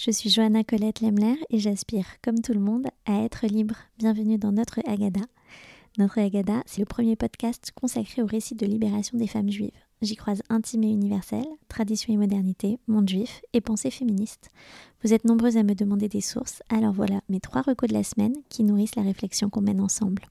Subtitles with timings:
[0.00, 3.74] Je suis Johanna Colette Lemler et j'aspire, comme tout le monde, à être libre.
[3.98, 5.22] Bienvenue dans Notre Agada.
[5.98, 9.72] Notre Agada, c'est le premier podcast consacré au récit de libération des femmes juives.
[10.00, 14.50] J'y croise intime et universel, tradition et modernité, monde juif et pensée féministe.
[15.02, 18.04] Vous êtes nombreuses à me demander des sources, alors voilà mes trois recos de la
[18.04, 20.28] semaine qui nourrissent la réflexion qu'on mène ensemble.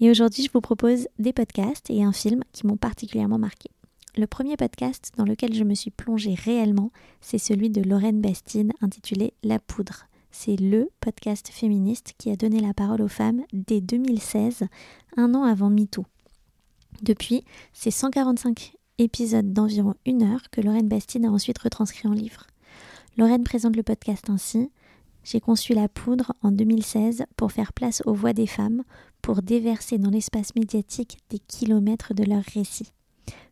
[0.00, 3.70] Et aujourd'hui, je vous propose des podcasts et un film qui m'ont particulièrement marqué.
[4.16, 8.70] Le premier podcast dans lequel je me suis plongée réellement, c'est celui de Lorraine Bastide
[8.80, 10.06] intitulé La Poudre.
[10.30, 14.66] C'est le podcast féministe qui a donné la parole aux femmes dès 2016,
[15.16, 16.06] un an avant MeToo.
[17.02, 22.46] Depuis, c'est 145 épisodes d'environ une heure que Lorraine Bastide a ensuite retranscrit en livre.
[23.16, 24.70] Lorraine présente le podcast ainsi
[25.24, 28.84] J'ai conçu la poudre en 2016 pour faire place aux voix des femmes,
[29.22, 32.92] pour déverser dans l'espace médiatique des kilomètres de leurs récits.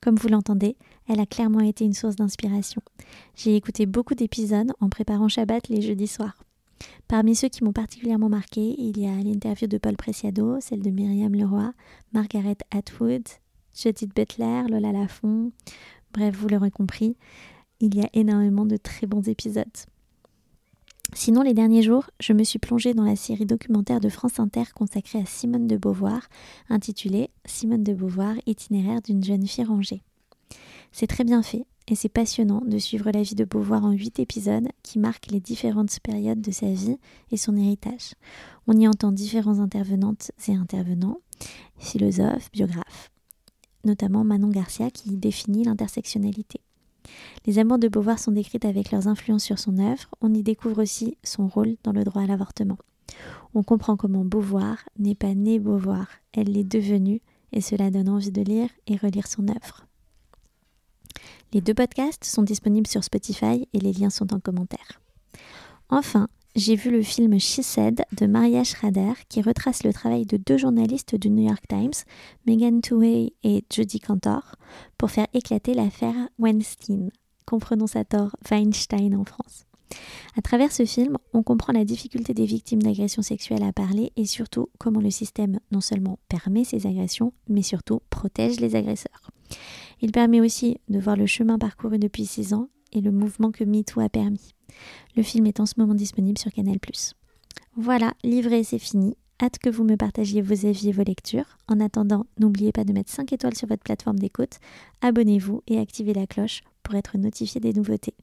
[0.00, 0.76] Comme vous l'entendez,
[1.08, 2.82] elle a clairement été une source d'inspiration.
[3.34, 6.44] J'ai écouté beaucoup d'épisodes en préparant Shabbat les jeudis soirs.
[7.08, 10.90] Parmi ceux qui m'ont particulièrement marqué, il y a l'interview de Paul Preciado, celle de
[10.90, 11.72] Myriam Leroy,
[12.12, 13.26] Margaret Atwood,
[13.74, 15.50] Judith Butler, Lola Lafont.
[16.12, 17.16] Bref, vous l'aurez compris,
[17.80, 19.66] il y a énormément de très bons épisodes.
[21.20, 24.62] Sinon, les derniers jours, je me suis plongée dans la série documentaire de France Inter
[24.72, 26.28] consacrée à Simone de Beauvoir,
[26.68, 30.00] intitulée Simone de Beauvoir, itinéraire d'une jeune fille rangée.
[30.92, 34.20] C'est très bien fait et c'est passionnant de suivre la vie de Beauvoir en huit
[34.20, 36.98] épisodes qui marquent les différentes périodes de sa vie
[37.32, 38.14] et son héritage.
[38.68, 41.18] On y entend différents intervenantes et intervenants,
[41.78, 43.10] philosophes, biographes,
[43.84, 46.60] notamment Manon Garcia qui définit l'intersectionnalité.
[47.46, 50.08] Les amours de Beauvoir sont décrites avec leurs influences sur son œuvre.
[50.20, 52.78] On y découvre aussi son rôle dans le droit à l'avortement.
[53.54, 57.20] On comprend comment Beauvoir n'est pas née Beauvoir, elle l'est devenue,
[57.52, 59.86] et cela donne envie de lire et relire son œuvre.
[61.52, 65.00] Les deux podcasts sont disponibles sur Spotify et les liens sont en commentaire.
[65.88, 70.36] Enfin, j'ai vu le film She Said de Maria Schrader qui retrace le travail de
[70.36, 71.92] deux journalistes du New York Times,
[72.46, 74.56] Megan Twohey et Judy Cantor,
[74.96, 77.10] pour faire éclater l'affaire Weinstein,
[77.46, 79.64] comprenons sa tort Weinstein en France.
[80.36, 84.26] À travers ce film, on comprend la difficulté des victimes d'agressions sexuelles à parler et
[84.26, 89.30] surtout comment le système non seulement permet ces agressions, mais surtout protège les agresseurs.
[90.00, 93.64] Il permet aussi de voir le chemin parcouru depuis six ans et le mouvement que
[93.64, 94.54] MeToo a permis.
[95.16, 96.78] Le film est en ce moment disponible sur Canal+.
[97.76, 99.16] Voilà, livré, c'est fini.
[99.40, 101.58] Hâte que vous me partagiez vos avis et vos lectures.
[101.68, 104.58] En attendant, n'oubliez pas de mettre 5 étoiles sur votre plateforme d'écoute,
[105.00, 108.14] abonnez-vous et activez la cloche pour être notifié des nouveautés.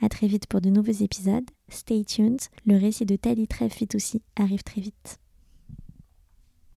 [0.00, 1.44] A très vite pour de nouveaux épisodes.
[1.68, 5.18] Stay tuned, le récit de Tali Trèves aussi arrive très vite.